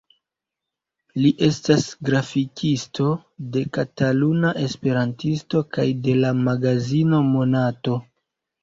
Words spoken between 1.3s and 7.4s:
estas grafikisto de "Kataluna Esperantisto" kaj de la magazino